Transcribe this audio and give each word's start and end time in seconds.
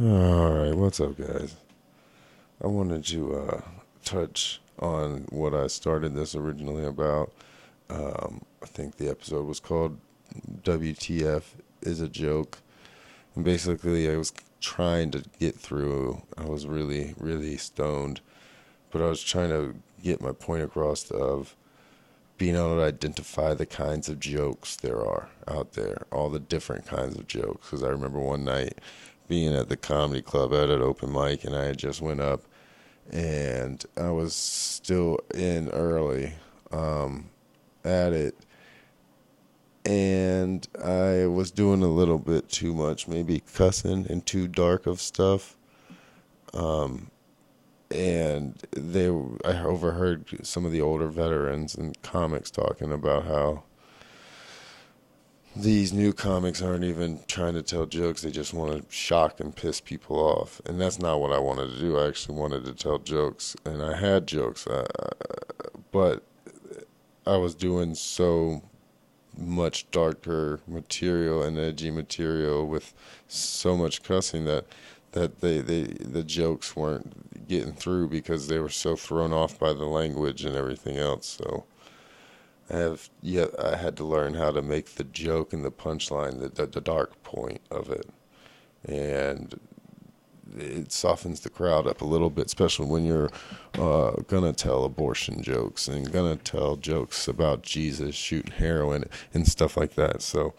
All 0.00 0.50
right, 0.50 0.74
what's 0.74 0.98
up, 0.98 1.16
guys? 1.16 1.54
I 2.60 2.66
wanted 2.66 3.04
to 3.04 3.36
uh, 3.36 3.60
touch 4.04 4.60
on 4.80 5.24
what 5.30 5.54
I 5.54 5.68
started 5.68 6.16
this 6.16 6.34
originally 6.34 6.84
about. 6.84 7.32
Um, 7.88 8.44
I 8.60 8.66
think 8.66 8.96
the 8.96 9.08
episode 9.08 9.46
was 9.46 9.60
called 9.60 9.96
WTF 10.64 11.44
is 11.82 12.00
a 12.00 12.08
joke. 12.08 12.58
And 13.36 13.44
basically, 13.44 14.10
I 14.10 14.16
was 14.16 14.32
trying 14.60 15.12
to 15.12 15.22
get 15.38 15.54
through. 15.54 16.22
I 16.36 16.46
was 16.46 16.66
really, 16.66 17.14
really 17.16 17.56
stoned, 17.56 18.20
but 18.90 19.00
I 19.00 19.06
was 19.06 19.22
trying 19.22 19.50
to 19.50 19.76
get 20.02 20.20
my 20.20 20.32
point 20.32 20.64
across 20.64 21.08
of 21.12 21.54
being 22.36 22.56
able 22.56 22.78
to 22.78 22.82
identify 22.82 23.54
the 23.54 23.64
kinds 23.64 24.08
of 24.08 24.18
jokes 24.18 24.74
there 24.74 25.00
are 25.00 25.28
out 25.46 25.74
there, 25.74 25.98
all 26.10 26.30
the 26.30 26.40
different 26.40 26.84
kinds 26.84 27.16
of 27.16 27.28
jokes. 27.28 27.70
Because 27.70 27.84
I 27.84 27.90
remember 27.90 28.18
one 28.18 28.44
night 28.44 28.80
being 29.28 29.54
at 29.54 29.68
the 29.68 29.76
comedy 29.76 30.22
club 30.22 30.52
at 30.52 30.70
an 30.70 30.82
open 30.82 31.12
mic, 31.12 31.44
and 31.44 31.54
I 31.54 31.64
had 31.64 31.78
just 31.78 32.00
went 32.00 32.20
up, 32.20 32.42
and 33.10 33.84
I 33.96 34.10
was 34.10 34.34
still 34.34 35.18
in 35.34 35.68
early 35.70 36.34
um, 36.72 37.30
at 37.84 38.12
it, 38.12 38.36
and 39.84 40.66
I 40.82 41.26
was 41.26 41.50
doing 41.50 41.82
a 41.82 41.88
little 41.88 42.18
bit 42.18 42.48
too 42.48 42.74
much, 42.74 43.06
maybe 43.08 43.42
cussing 43.52 44.06
and 44.08 44.24
too 44.24 44.48
dark 44.48 44.86
of 44.86 45.00
stuff. 45.00 45.56
Um, 46.52 47.10
and 47.90 48.60
they, 48.72 49.08
I 49.08 49.62
overheard 49.62 50.46
some 50.46 50.64
of 50.64 50.72
the 50.72 50.80
older 50.80 51.08
veterans 51.08 51.74
and 51.74 52.00
comics 52.02 52.50
talking 52.50 52.92
about 52.92 53.26
how 53.26 53.64
these 55.56 55.92
new 55.92 56.12
comics 56.12 56.60
aren't 56.62 56.84
even 56.84 57.20
trying 57.28 57.54
to 57.54 57.62
tell 57.62 57.86
jokes; 57.86 58.22
they 58.22 58.30
just 58.30 58.54
want 58.54 58.72
to 58.72 58.94
shock 58.94 59.40
and 59.40 59.54
piss 59.54 59.80
people 59.80 60.16
off, 60.16 60.60
and 60.66 60.80
that's 60.80 60.98
not 60.98 61.20
what 61.20 61.32
I 61.32 61.38
wanted 61.38 61.70
to 61.70 61.78
do. 61.78 61.98
I 61.98 62.08
actually 62.08 62.38
wanted 62.38 62.64
to 62.64 62.74
tell 62.74 62.98
jokes, 62.98 63.56
and 63.64 63.82
I 63.82 63.96
had 63.96 64.26
jokes, 64.26 64.66
uh, 64.66 64.86
but 65.92 66.24
I 67.26 67.36
was 67.36 67.54
doing 67.54 67.94
so 67.94 68.62
much 69.36 69.90
darker 69.90 70.60
material 70.66 71.42
and 71.42 71.58
edgy 71.58 71.90
material 71.90 72.66
with 72.66 72.94
so 73.26 73.76
much 73.76 74.02
cussing 74.02 74.44
that 74.44 74.66
that 75.12 75.40
they, 75.40 75.60
they 75.60 75.84
the 75.84 76.22
jokes 76.24 76.74
weren't 76.76 77.48
getting 77.48 77.72
through 77.72 78.08
because 78.08 78.48
they 78.48 78.58
were 78.58 78.68
so 78.68 78.96
thrown 78.96 79.32
off 79.32 79.58
by 79.58 79.72
the 79.72 79.84
language 79.84 80.44
and 80.44 80.56
everything 80.56 80.96
else. 80.96 81.26
So 81.26 81.64
I 82.70 82.76
have 82.76 83.10
yet 83.20 83.50
I 83.62 83.76
had 83.76 83.96
to 83.98 84.04
learn 84.04 84.34
how 84.34 84.50
to 84.50 84.62
make 84.62 84.94
the 84.94 85.04
joke 85.04 85.52
and 85.52 85.64
the 85.64 85.70
punchline 85.70 86.40
the, 86.40 86.48
the, 86.48 86.66
the 86.66 86.80
dark 86.80 87.22
point 87.22 87.60
of 87.70 87.90
it, 87.90 88.08
and 88.84 89.58
it 90.56 90.92
softens 90.92 91.40
the 91.40 91.50
crowd 91.50 91.86
up 91.86 92.00
a 92.00 92.06
little 92.06 92.30
bit, 92.30 92.46
especially 92.46 92.86
when 92.86 93.04
you're 93.04 93.30
uh, 93.78 94.12
gonna 94.28 94.52
tell 94.52 94.84
abortion 94.84 95.42
jokes 95.42 95.88
and 95.88 96.12
gonna 96.12 96.36
tell 96.36 96.76
jokes 96.76 97.28
about 97.28 97.62
Jesus 97.62 98.14
shooting 98.14 98.52
heroin 98.52 99.04
and 99.32 99.46
stuff 99.46 99.76
like 99.76 99.94
that. 99.94 100.22
So, 100.22 100.54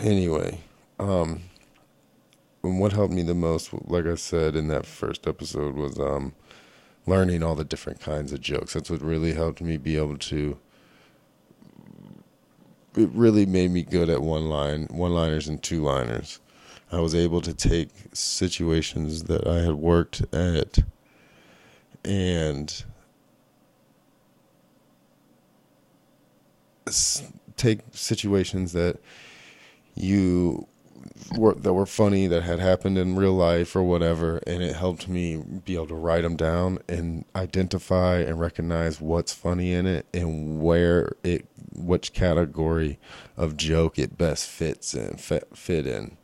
anyway, 0.00 0.60
um, 0.98 1.42
and 2.62 2.80
what 2.80 2.92
helped 2.92 3.12
me 3.12 3.22
the 3.22 3.34
most, 3.34 3.70
like 3.72 4.06
I 4.06 4.14
said 4.14 4.56
in 4.56 4.68
that 4.68 4.86
first 4.86 5.26
episode, 5.26 5.74
was 5.74 5.98
um, 5.98 6.34
learning 7.06 7.42
all 7.42 7.54
the 7.54 7.64
different 7.64 8.00
kinds 8.00 8.32
of 8.32 8.40
jokes. 8.40 8.74
That's 8.74 8.90
what 8.90 9.02
really 9.02 9.34
helped 9.34 9.60
me 9.60 9.76
be 9.76 9.96
able 9.96 10.18
to. 10.18 10.58
It 12.98 13.10
really 13.14 13.46
made 13.46 13.70
me 13.70 13.84
good 13.84 14.10
at 14.10 14.22
one 14.22 14.48
line, 14.48 14.88
one 14.90 15.12
liners, 15.12 15.46
and 15.46 15.62
two 15.62 15.84
liners 15.84 16.40
I 16.90 16.98
was 16.98 17.14
able 17.14 17.40
to 17.42 17.54
take 17.54 17.90
situations 18.12 19.24
that 19.24 19.46
I 19.46 19.60
had 19.60 19.74
worked 19.74 20.22
at 20.34 20.78
and 22.04 22.84
take 27.56 27.80
situations 27.92 28.72
that 28.72 28.98
you 29.94 30.66
were 31.36 31.54
that 31.54 31.74
were 31.74 31.86
funny 31.86 32.26
that 32.26 32.42
had 32.42 32.58
happened 32.58 32.96
in 32.98 33.14
real 33.14 33.34
life 33.34 33.76
or 33.76 33.82
whatever 33.82 34.38
and 34.46 34.62
it 34.62 34.74
helped 34.74 35.08
me 35.08 35.36
be 35.64 35.74
able 35.74 35.86
to 35.86 35.94
write 35.94 36.22
them 36.22 36.36
down 36.36 36.78
and 36.88 37.24
identify 37.36 38.16
and 38.18 38.40
recognize 38.40 39.00
what's 39.00 39.32
funny 39.32 39.72
in 39.72 39.86
it 39.86 40.06
and 40.14 40.62
where 40.62 41.12
it 41.22 41.46
which 41.78 42.12
category 42.12 42.98
of 43.36 43.56
joke 43.56 43.98
it 43.98 44.18
best 44.18 44.48
fits 44.48 44.94
in 44.94 45.16
fit, 45.16 45.48
fit 45.56 45.86
in. 45.86 46.16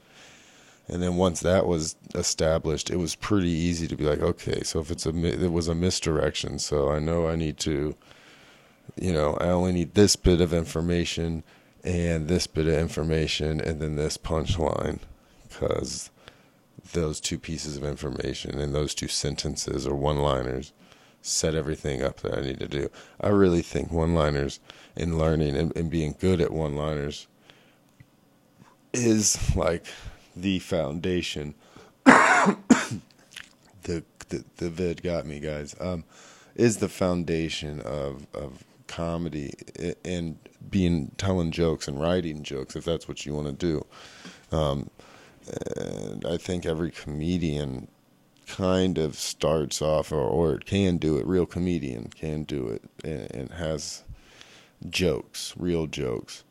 And 0.86 1.02
then 1.02 1.16
once 1.16 1.40
that 1.40 1.66
was 1.66 1.96
established, 2.14 2.90
it 2.90 2.96
was 2.96 3.14
pretty 3.14 3.48
easy 3.48 3.88
to 3.88 3.96
be 3.96 4.04
like, 4.04 4.20
okay, 4.20 4.62
so 4.62 4.80
if 4.80 4.90
it's 4.90 5.06
a 5.06 5.14
it 5.24 5.50
was 5.50 5.68
a 5.68 5.74
misdirection, 5.74 6.58
so 6.58 6.90
I 6.90 6.98
know 6.98 7.26
I 7.26 7.36
need 7.36 7.58
to, 7.60 7.94
you 9.00 9.12
know, 9.12 9.38
I 9.40 9.48
only 9.48 9.72
need 9.72 9.94
this 9.94 10.14
bit 10.14 10.42
of 10.42 10.52
information 10.52 11.42
and 11.82 12.28
this 12.28 12.46
bit 12.46 12.66
of 12.66 12.74
information 12.74 13.60
and 13.60 13.80
then 13.80 13.96
this 13.96 14.18
punchline, 14.18 14.98
because 15.48 16.10
those 16.92 17.18
two 17.18 17.38
pieces 17.38 17.78
of 17.78 17.84
information 17.84 18.58
and 18.58 18.74
those 18.74 18.94
two 18.94 19.08
sentences 19.08 19.86
or 19.86 19.94
one-liners 19.94 20.72
set 21.26 21.54
everything 21.54 22.02
up 22.02 22.20
that 22.20 22.36
I 22.36 22.42
need 22.42 22.60
to 22.60 22.68
do. 22.68 22.90
I 23.18 23.28
really 23.28 23.62
think 23.62 23.90
one-liners 23.90 24.60
in 24.94 25.16
learning 25.18 25.56
and, 25.56 25.74
and 25.74 25.90
being 25.90 26.14
good 26.20 26.40
at 26.40 26.52
one-liners 26.52 27.26
is 28.92 29.56
like 29.56 29.86
the 30.36 30.58
foundation. 30.58 31.54
the, 32.04 32.52
the 33.82 34.44
the 34.56 34.70
vid 34.70 35.02
got 35.02 35.26
me, 35.26 35.40
guys. 35.40 35.74
Um, 35.80 36.04
is 36.54 36.76
the 36.76 36.88
foundation 36.88 37.80
of 37.80 38.26
of 38.34 38.62
comedy 38.86 39.54
and 40.04 40.38
being 40.70 41.10
telling 41.16 41.50
jokes 41.50 41.88
and 41.88 41.98
writing 41.98 42.42
jokes 42.42 42.76
if 42.76 42.84
that's 42.84 43.08
what 43.08 43.24
you 43.24 43.34
want 43.34 43.46
to 43.46 43.52
do. 43.52 43.86
Um, 44.56 44.90
and 45.76 46.24
I 46.26 46.36
think 46.36 46.66
every 46.66 46.90
comedian 46.90 47.88
kind 48.46 48.98
of 48.98 49.16
starts 49.16 49.80
off 49.82 50.12
or, 50.12 50.20
or 50.20 50.58
can 50.58 50.98
do 50.98 51.16
it. 51.18 51.26
Real 51.26 51.46
comedian 51.46 52.08
can 52.08 52.44
do 52.44 52.68
it 52.68 52.82
and, 53.02 53.30
and 53.34 53.50
has 53.52 54.04
jokes, 54.90 55.54
real 55.56 55.86
jokes 55.86 56.44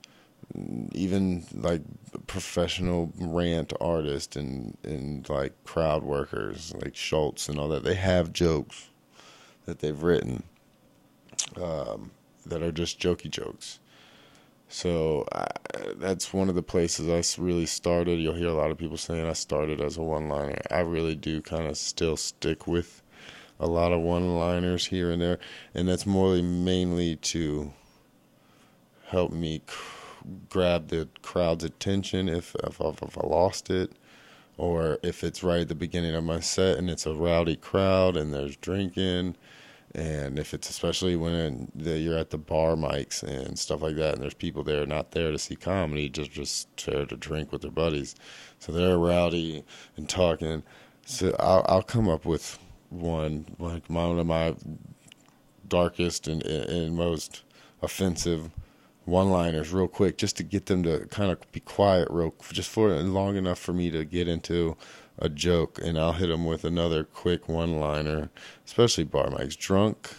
even 0.92 1.46
like 1.54 1.82
professional 2.28 3.12
rant 3.18 3.74
artists 3.82 4.36
and 4.36 4.78
and 4.84 5.28
like 5.30 5.52
crowd 5.64 6.04
workers 6.04 6.74
like 6.84 6.96
Schulz 6.96 7.50
and 7.50 7.58
all 7.58 7.70
that 7.70 7.84
they 7.84 7.96
have 7.96 8.34
jokes 8.34 8.90
that 9.66 9.80
they've 9.80 10.04
written 10.04 10.44
um, 11.62 12.12
that 12.46 12.62
are 12.62 12.72
just 12.72 13.00
jokey 13.00 13.30
jokes. 13.30 13.80
So 14.74 15.24
I, 15.32 15.46
that's 15.98 16.34
one 16.34 16.50
of 16.50 16.56
the 16.56 16.64
places 16.64 17.08
I 17.08 17.40
really 17.40 17.68
started. 17.68 18.20
You'll 18.20 18.34
hear 18.34 18.48
a 18.48 18.54
lot 18.54 18.72
of 18.72 18.78
people 18.80 18.98
saying 18.98 19.24
I 19.24 19.34
started 19.34 19.80
as 19.80 19.98
a 19.98 20.02
one-liner. 20.02 20.60
I 20.72 20.80
really 20.80 21.14
do 21.14 21.44
kind 21.44 21.68
of 21.68 21.78
still 21.78 22.18
stick 22.18 22.66
with 22.66 23.04
a 23.60 23.68
lot 23.68 23.92
of 23.92 24.02
one-liners 24.02 24.88
here 24.88 25.12
and 25.12 25.22
there, 25.22 25.38
and 25.76 25.88
that's 25.88 26.08
more 26.08 26.42
mainly 26.42 27.18
to 27.18 27.72
help 29.06 29.32
me 29.32 29.62
grab 30.50 30.88
the 30.88 31.08
crowd's 31.22 31.64
attention 31.64 32.28
if, 32.28 32.56
if, 32.64 32.82
if 32.82 33.18
I 33.18 33.28
lost 33.28 33.70
it, 33.70 33.92
or 34.58 34.98
if 35.04 35.24
it's 35.24 35.44
right 35.44 35.62
at 35.62 35.68
the 35.68 35.76
beginning 35.76 36.16
of 36.16 36.24
my 36.24 36.40
set 36.40 36.80
and 36.80 36.90
it's 36.90 37.06
a 37.06 37.14
rowdy 37.14 37.58
crowd 37.58 38.18
and 38.18 38.34
there's 38.34 38.58
drinking, 38.58 39.36
and 39.96 40.40
if 40.40 40.54
it's 40.54 40.70
especially 40.70 41.16
when 41.16 41.72
you're 41.76 42.18
at 42.18 42.32
the 42.32 42.38
bar 42.38 42.76
mics 42.76 43.22
and 43.22 43.58
stuff 43.60 43.82
like 43.82 43.96
that, 43.96 44.16
and 44.16 44.24
there's 44.24 44.34
people 44.34 44.64
there 44.64 44.86
not 44.86 45.12
there 45.12 45.32
to 45.32 45.38
see 45.38 45.56
comedy, 45.56 46.10
just 46.10 46.32
just 46.32 46.86
there 46.86 47.06
to 47.06 47.16
drink 47.16 47.52
with 47.52 47.62
their 47.62 47.72
buddies, 47.72 48.16
so 48.60 48.72
they're 48.72 48.98
rowdy 48.98 49.64
and 49.96 50.10
talking. 50.10 50.64
So 51.06 51.36
I'll, 51.40 51.66
I'll 51.68 51.84
come 51.84 52.10
up 52.10 52.26
with 52.26 52.58
one 52.90 53.46
like 53.60 53.88
one 53.88 54.18
of 54.18 54.26
my 54.26 54.56
darkest 55.68 56.28
and, 56.28 56.44
and 56.44 56.96
most 56.96 57.44
offensive 57.82 58.50
one 59.06 59.30
liners 59.30 59.74
real 59.74 59.88
quick 59.88 60.18
just 60.18 60.38
to 60.38 60.44
get 60.44 60.68
them 60.68 60.84
to 60.84 61.06
kind 61.08 61.32
of 61.32 61.52
be 61.52 61.60
quiet 61.60 62.08
real 62.10 62.34
just 62.52 62.70
for 62.70 62.90
long 62.90 63.36
enough 63.36 63.60
for 63.60 63.74
me 63.74 63.90
to 63.92 64.06
get 64.06 64.28
into 64.28 64.78
a 65.20 65.30
joke 65.30 65.80
and 65.84 65.98
I'll 65.98 66.14
hit 66.14 66.28
them 66.28 66.46
with 66.46 66.64
another 66.64 67.04
quick 67.04 67.48
one 67.50 67.80
liner 67.80 68.30
especially 68.66 69.04
bar 69.04 69.28
mics. 69.28 69.58
Drunk 69.58 70.10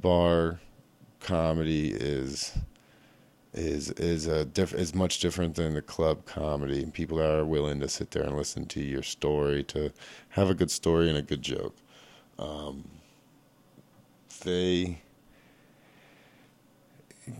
bar 0.00 0.60
comedy 1.20 1.92
is 1.92 2.58
is 3.54 3.90
is 3.92 4.26
a 4.26 4.44
diff- 4.44 4.74
is 4.74 4.94
much 4.94 5.20
different 5.20 5.54
than 5.54 5.74
the 5.74 5.82
club 5.82 6.26
comedy 6.26 6.82
and 6.82 6.92
people 6.92 7.20
are 7.20 7.44
willing 7.44 7.80
to 7.80 7.88
sit 7.88 8.10
there 8.10 8.22
and 8.24 8.36
listen 8.36 8.66
to 8.66 8.80
your 8.82 9.02
story 9.02 9.62
to 9.64 9.92
have 10.30 10.50
a 10.50 10.54
good 10.54 10.70
story 10.70 11.08
and 11.08 11.16
a 11.16 11.22
good 11.22 11.42
joke. 11.42 11.74
Um, 12.38 12.90
they 14.44 15.00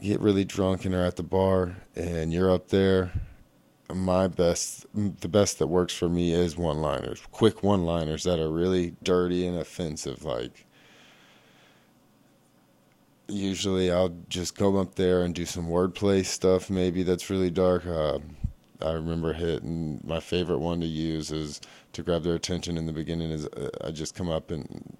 get 0.00 0.21
really 0.21 0.44
drunk 0.44 0.85
and 0.85 0.94
are 0.94 1.05
at 1.05 1.17
the 1.17 1.23
bar 1.23 1.77
and 1.94 2.33
you're 2.33 2.50
up 2.50 2.69
there 2.69 3.12
my 3.94 4.27
best, 4.27 4.87
the 4.94 5.29
best 5.29 5.59
that 5.59 5.69
works 5.69 5.94
for 5.94 6.09
me 6.09 6.33
is 6.33 6.56
one 6.56 6.79
liners, 6.79 7.23
quick 7.31 7.62
one 7.62 7.85
liners 7.85 8.25
that 8.25 8.38
are 8.38 8.50
really 8.50 8.97
dirty 9.03 9.47
and 9.47 9.59
offensive. 9.59 10.25
Like, 10.25 10.67
usually 13.29 13.91
I'll 13.91 14.17
just 14.29 14.56
go 14.56 14.77
up 14.79 14.97
there 14.97 15.23
and 15.23 15.35
do 15.35 15.47
some 15.47 15.69
wordplay 15.69 16.25
stuff, 16.25 16.71
maybe 16.71 17.03
that's 17.03 17.31
really 17.31 17.50
dark. 17.50 17.87
Uh, 17.87 18.19
I 18.82 18.93
remember 18.93 19.32
hitting 19.32 20.00
my 20.05 20.21
favorite 20.21 20.59
one 20.59 20.81
to 20.81 20.87
use 20.87 21.31
is 21.31 21.61
to 21.93 22.03
grab 22.03 22.25
their 22.25 22.35
attention 22.35 22.77
in 22.77 22.87
the 22.87 22.93
beginning 22.93 23.31
is 23.31 23.47
uh, 23.47 23.71
I 23.82 23.91
just 23.91 24.15
come 24.15 24.29
up 24.29 24.50
and 24.50 24.95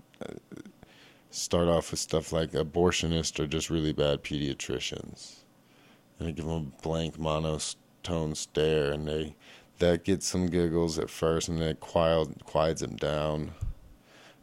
start 1.31 1.69
off 1.69 1.91
with 1.91 2.01
stuff 2.01 2.33
like 2.33 2.53
abortionists 2.53 3.39
or 3.39 3.47
just 3.47 3.71
really 3.71 3.93
bad 3.93 4.23
pediatricians. 4.23 5.37
And 6.19 6.29
I 6.29 6.31
give 6.31 6.47
them 6.47 6.73
a 6.79 6.83
blank 6.83 7.19
monotone 7.19 8.35
stare 8.35 8.93
and 8.93 9.07
they 9.07 9.35
that 9.79 10.05
gets 10.05 10.27
some 10.27 10.47
giggles 10.47 10.99
at 10.99 11.11
first 11.11 11.49
and 11.49 11.61
then 11.61 11.69
it 11.69 11.81
quiet, 11.81 12.45
quiets 12.45 12.81
them 12.81 12.97
down. 12.97 13.53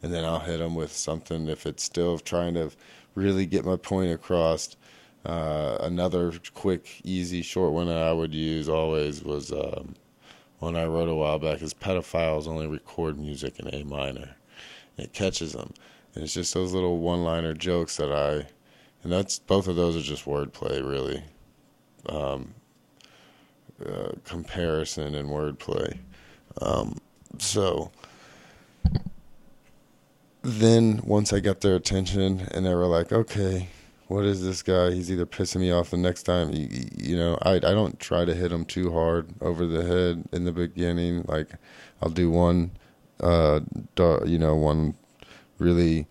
And 0.02 0.12
then 0.12 0.24
I'll 0.24 0.38
hit 0.38 0.58
them 0.58 0.74
with 0.74 0.92
something 0.92 1.48
if 1.48 1.66
it's 1.66 1.82
still 1.82 2.18
trying 2.18 2.54
to 2.54 2.70
really 3.14 3.46
get 3.46 3.64
my 3.64 3.76
point 3.76 4.12
across 4.12 4.76
uh, 5.24 5.78
another 5.80 6.32
quick, 6.52 7.00
easy, 7.04 7.42
short 7.42 7.72
one 7.72 7.86
that 7.86 7.96
I 7.96 8.12
would 8.12 8.34
use 8.34 8.68
always 8.68 9.24
was 9.24 9.50
um, 9.50 9.94
one 10.58 10.76
I 10.76 10.84
wrote 10.84 11.08
a 11.08 11.14
while 11.14 11.38
back 11.38 11.62
is 11.62 11.72
pedophiles 11.72 12.46
only 12.46 12.66
record 12.66 13.18
music 13.18 13.58
in 13.58 13.74
A 13.74 13.84
minor. 13.84 14.36
It 14.96 15.12
catches 15.12 15.52
them. 15.52 15.72
And 16.14 16.24
it's 16.24 16.34
just 16.34 16.54
those 16.54 16.72
little 16.72 16.98
one 16.98 17.24
liner 17.24 17.54
jokes 17.54 17.96
that 17.96 18.12
I, 18.12 18.46
and 19.02 19.12
that's 19.12 19.38
both 19.38 19.68
of 19.68 19.76
those 19.76 19.96
are 19.96 20.02
just 20.02 20.24
wordplay, 20.24 20.86
really. 20.88 21.22
Um, 22.08 22.54
uh, 23.84 24.12
comparison 24.24 25.14
and 25.14 25.28
wordplay. 25.28 25.98
Um, 26.60 26.98
so 27.38 27.90
then 30.42 31.00
once 31.04 31.32
I 31.32 31.40
got 31.40 31.60
their 31.60 31.74
attention 31.74 32.46
and 32.52 32.64
they 32.66 32.74
were 32.74 32.86
like, 32.86 33.10
okay, 33.10 33.68
what 34.08 34.24
is 34.24 34.44
this 34.44 34.62
guy? 34.62 34.92
He's 34.92 35.10
either 35.10 35.26
pissing 35.26 35.60
me 35.60 35.72
off 35.72 35.90
the 35.90 35.96
next 35.96 36.24
time. 36.24 36.52
You, 36.52 36.68
you 36.96 37.16
know, 37.16 37.38
I 37.42 37.54
I 37.54 37.60
don't 37.60 37.98
try 37.98 38.24
to 38.24 38.34
hit 38.34 38.52
him 38.52 38.64
too 38.64 38.92
hard 38.92 39.28
over 39.40 39.66
the 39.66 39.82
head 39.82 40.24
in 40.32 40.44
the 40.44 40.52
beginning. 40.52 41.24
Like, 41.26 41.48
I'll 42.02 42.10
do 42.10 42.30
one, 42.30 42.72
uh, 43.20 43.60
you 44.26 44.38
know, 44.38 44.54
one 44.54 44.94
really 45.58 46.06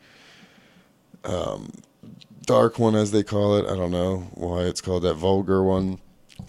um, 1.24 1.72
dark 2.46 2.80
one 2.80 2.96
as 2.96 3.12
they 3.12 3.24
call 3.24 3.58
it. 3.58 3.66
I 3.66 3.76
don't 3.76 3.92
know 3.92 4.28
why 4.34 4.62
it's 4.62 4.82
called 4.82 5.04
that 5.04 5.16
vulgar 5.16 5.64
one, 5.64 6.00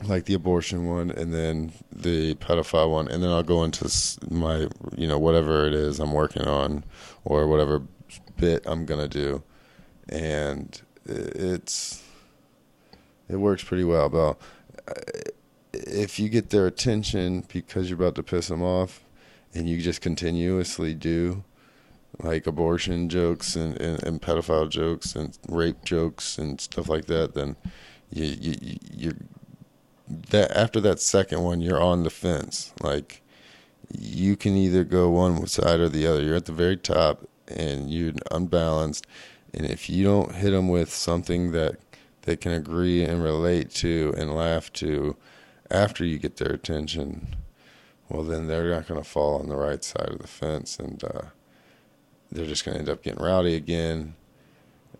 like 0.05 0.25
the 0.25 0.35
abortion 0.35 0.87
one, 0.87 1.11
and 1.11 1.33
then 1.33 1.73
the 1.93 2.35
pedophile 2.37 2.91
one, 2.91 3.09
and 3.09 3.23
then 3.23 3.31
I'll 3.31 3.43
go 3.43 3.65
into 3.65 3.91
my, 4.31 4.69
you 4.97 5.07
know, 5.07 5.19
whatever 5.19 5.67
it 5.67 5.75
is 5.75 6.01
I'm 6.01 6.13
working 6.13 6.43
on, 6.43 6.85
or 7.25 7.47
whatever 7.47 7.83
bit 8.37 8.65
I'm 8.67 8.85
gonna 8.85 9.09
do, 9.09 9.43
and 10.09 10.81
it's 11.07 12.03
it 13.29 13.37
works 13.37 13.65
pretty 13.65 13.85
well. 13.85 14.09
But 14.09 14.39
if 15.73 16.19
you 16.19 16.29
get 16.29 16.51
their 16.51 16.67
attention 16.67 17.45
because 17.53 17.89
you're 17.89 17.99
about 17.99 18.15
to 18.17 18.23
piss 18.23 18.49
them 18.49 18.63
off, 18.63 19.05
and 19.55 19.69
you 19.69 19.81
just 19.81 20.01
continuously 20.01 20.95
do 20.95 21.45
like 22.23 22.47
abortion 22.47 23.09
jokes 23.09 23.57
and, 23.57 23.81
and, 23.81 24.03
and 24.03 24.23
pedophile 24.23 24.69
jokes 24.69 25.15
and 25.15 25.37
rape 25.49 25.85
jokes 25.85 26.39
and 26.39 26.61
stuff 26.61 26.89
like 26.89 27.07
that, 27.07 27.35
then 27.35 27.57
you 28.11 28.25
you 28.25 28.79
you're 28.93 29.17
that 30.31 30.51
after 30.57 30.81
that 30.81 31.01
second 31.01 31.43
one 31.43 31.61
you're 31.61 31.81
on 31.81 32.03
the 32.03 32.11
fence. 32.11 32.73
Like 32.81 33.23
you 33.97 34.37
can 34.37 34.57
either 34.57 34.85
go 34.85 35.11
one 35.11 35.47
side 35.47 35.81
or 35.81 35.89
the 35.89 36.07
other. 36.07 36.23
You're 36.23 36.37
at 36.37 36.47
the 36.47 36.53
very 36.53 36.77
top 36.77 37.29
and 37.49 37.91
you're 37.91 38.13
unbalanced 38.31 39.07
and 39.55 39.67
if 39.67 39.89
you 39.89 40.05
don't 40.05 40.35
hit 40.35 40.51
them 40.51 40.69
with 40.69 40.93
something 40.93 41.53
that 41.53 41.77
they 42.23 42.37
can 42.37 42.53
agree 42.53 43.05
and 43.05 43.23
relate 43.23 43.71
to 43.71 44.13
and 44.17 44.35
laugh 44.35 44.73
to 44.75 45.17
after 45.71 46.05
you 46.05 46.19
get 46.19 46.37
their 46.37 46.53
attention, 46.53 47.37
well, 48.09 48.25
then 48.25 48.49
they're 48.49 48.71
not 48.71 48.89
going 48.89 49.01
to 49.01 49.09
fall 49.09 49.39
on 49.39 49.49
the 49.49 49.57
right 49.57 49.85
side 49.85 50.09
of 50.09 50.19
the 50.19 50.27
fence 50.27 50.79
and 50.79 51.05
uh, 51.05 51.27
they're 52.35 52.47
just 52.47 52.65
going 52.65 52.75
to 52.75 52.81
end 52.81 52.89
up 52.91 53.03
getting 53.03 53.23
rowdy 53.23 53.55
again, 53.55 54.15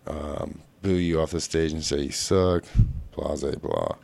um, 0.07 0.59
boo 0.81 0.93
you 0.93 1.21
off 1.21 1.31
the 1.31 1.41
stage 1.41 1.73
and 1.73 1.83
say 1.83 2.01
you 2.01 2.11
suck, 2.11 2.63
blah, 3.15 3.35
blah, 3.35 3.51
blah. 3.51 3.95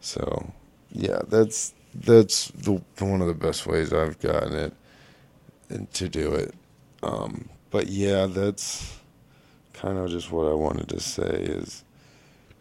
So, 0.00 0.52
yeah, 0.92 1.20
that's 1.26 1.74
that's 1.94 2.48
the 2.48 2.80
one 3.00 3.20
of 3.20 3.26
the 3.26 3.34
best 3.34 3.66
ways 3.66 3.92
I've 3.92 4.20
gotten 4.20 4.52
it 4.52 4.72
and 5.70 5.90
to 5.94 6.08
do 6.08 6.32
it. 6.34 6.54
Um, 7.02 7.48
but 7.70 7.88
yeah, 7.88 8.26
that's 8.26 8.98
kind 9.72 9.98
of 9.98 10.10
just 10.10 10.30
what 10.30 10.46
I 10.46 10.54
wanted 10.54 10.88
to 10.90 11.00
say 11.00 11.22
is 11.24 11.84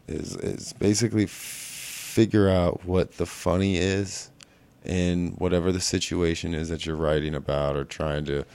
is 0.08 0.36
is 0.38 0.74
basically 0.74 1.26
figure 1.28 2.50
out 2.50 2.86
what 2.86 3.18
the 3.18 3.26
funny 3.26 3.78
is 3.78 4.32
in 4.86 5.34
whatever 5.38 5.72
the 5.72 5.82
situation 5.82 6.54
is 6.54 6.70
that 6.70 6.86
you're 6.86 6.96
writing 6.96 7.36
about 7.36 7.76
or 7.76 7.84
trying 7.84 8.26
to 8.26 8.46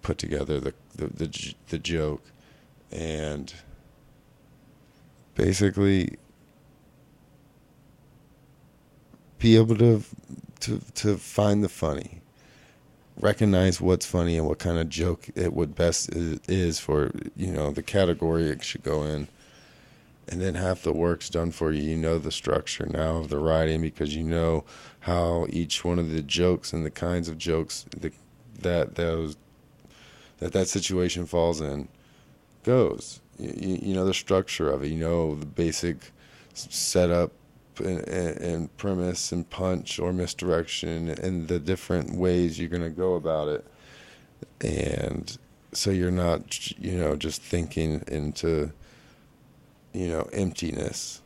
put 0.00 0.18
together 0.18 0.58
the 0.58 0.74
the 0.96 1.06
the, 1.06 1.54
the 1.68 1.78
joke. 1.78 2.22
And 2.90 3.52
basically 5.34 6.16
be 9.38 9.56
able 9.56 9.76
to 9.76 10.02
to 10.60 10.80
to 10.94 11.16
find 11.16 11.62
the 11.62 11.68
funny. 11.68 12.20
Recognize 13.20 13.80
what's 13.80 14.06
funny 14.06 14.38
and 14.38 14.46
what 14.46 14.58
kind 14.58 14.78
of 14.78 14.88
joke 14.88 15.28
it 15.34 15.52
would 15.52 15.74
best 15.74 16.10
is, 16.14 16.78
for 16.78 17.10
you 17.36 17.50
know 17.52 17.70
the 17.70 17.82
category 17.82 18.48
it 18.48 18.64
should 18.64 18.82
go 18.82 19.02
in. 19.02 19.28
And 20.28 20.40
then 20.40 20.54
half 20.54 20.82
the 20.82 20.92
work's 20.92 21.28
done 21.28 21.50
for 21.50 21.72
you. 21.72 21.82
You 21.82 21.96
know 21.96 22.18
the 22.18 22.30
structure 22.30 22.86
now 22.86 23.16
of 23.16 23.28
the 23.28 23.38
writing 23.38 23.82
because 23.82 24.14
you 24.14 24.22
know 24.22 24.64
how 25.00 25.46
each 25.50 25.84
one 25.84 25.98
of 25.98 26.10
the 26.10 26.22
jokes 26.22 26.72
and 26.72 26.86
the 26.86 26.90
kinds 26.90 27.28
of 27.28 27.36
jokes 27.36 27.84
that 27.98 28.14
that 28.60 28.94
those 28.94 29.36
that 30.42 30.52
that 30.52 30.68
situation 30.68 31.26
falls 31.26 31.60
in 31.60 31.88
goes. 32.64 33.20
You, 33.38 33.78
you 33.80 33.94
know 33.94 34.04
the 34.04 34.14
structure 34.14 34.68
of 34.70 34.82
it 34.82 34.88
you 34.88 34.98
know 34.98 35.34
the 35.34 35.46
basic 35.46 35.96
setup 36.54 37.32
and, 37.78 38.06
and, 38.06 38.76
premise 38.76 39.32
and 39.32 39.48
punch 39.48 39.98
or 39.98 40.12
misdirection 40.12 41.08
and 41.08 41.48
the 41.48 41.58
different 41.58 42.14
ways 42.14 42.58
you're 42.58 42.68
going 42.68 42.82
to 42.82 42.90
go 42.90 43.14
about 43.14 43.48
it. 43.48 43.64
And 44.60 45.36
so 45.72 45.90
you're 45.90 46.10
not 46.10 46.70
you 46.78 46.98
know 46.98 47.16
just 47.16 47.40
thinking 47.40 48.02
into 48.08 48.72
you 49.92 50.08
know 50.08 50.28
emptiness. 50.32 51.20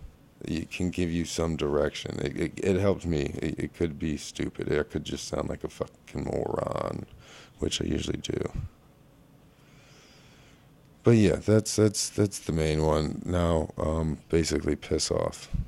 It 0.45 0.71
can 0.71 0.91
give 0.91 1.11
you 1.11 1.25
some 1.25 1.57
direction. 1.57 2.19
It, 2.21 2.37
it, 2.37 2.53
it 2.63 2.77
helps 2.77 3.07
me. 3.07 3.35
It, 3.43 3.59
it 3.59 3.75
could 3.75 3.99
be 3.99 4.17
stupid. 4.17 4.69
It 4.69 4.91
could 4.91 5.05
just 5.05 5.27
sound 5.27 5.49
like 5.49 5.65
a 5.65 5.69
fucking 5.69 6.25
moron 6.25 7.07
which 7.59 7.81
i 7.81 7.85
usually 7.85 8.19
do 8.19 8.51
but 11.07 11.13
yeah 11.13 11.37
that's 11.37 11.77
that's 11.77 12.09
that's 12.11 12.41
the 12.41 12.53
main 12.53 12.83
one. 12.83 13.23
Now 13.25 13.71
um, 13.79 14.19
basically 14.29 14.75
piss 14.75 15.09
off 15.13 15.49